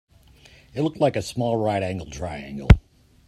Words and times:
It 0.73 0.81
looked 0.81 0.97
like 0.99 1.15
a 1.15 1.21
small 1.21 1.57
right-angled 1.57 2.11
triangle 2.11 2.69